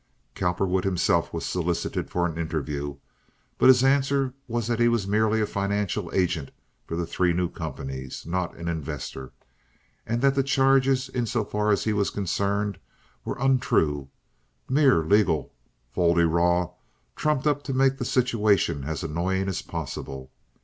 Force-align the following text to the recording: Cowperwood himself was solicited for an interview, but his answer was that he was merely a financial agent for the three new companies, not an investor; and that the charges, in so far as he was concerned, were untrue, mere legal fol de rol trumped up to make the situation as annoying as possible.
Cowperwood 0.33 0.83
himself 0.83 1.31
was 1.31 1.45
solicited 1.45 2.09
for 2.09 2.25
an 2.25 2.35
interview, 2.39 2.95
but 3.59 3.67
his 3.67 3.83
answer 3.83 4.33
was 4.47 4.65
that 4.65 4.79
he 4.79 4.87
was 4.87 5.05
merely 5.07 5.39
a 5.41 5.45
financial 5.45 6.09
agent 6.11 6.49
for 6.87 6.95
the 6.95 7.05
three 7.05 7.33
new 7.33 7.47
companies, 7.47 8.25
not 8.25 8.55
an 8.55 8.67
investor; 8.67 9.31
and 10.07 10.19
that 10.23 10.33
the 10.33 10.41
charges, 10.41 11.07
in 11.07 11.27
so 11.27 11.45
far 11.45 11.69
as 11.69 11.83
he 11.83 11.93
was 11.93 12.09
concerned, 12.09 12.79
were 13.23 13.37
untrue, 13.39 14.09
mere 14.67 15.03
legal 15.03 15.53
fol 15.91 16.15
de 16.15 16.25
rol 16.27 16.79
trumped 17.15 17.45
up 17.45 17.61
to 17.61 17.71
make 17.71 17.99
the 17.99 18.03
situation 18.03 18.83
as 18.83 19.03
annoying 19.03 19.47
as 19.47 19.61
possible. 19.61 20.31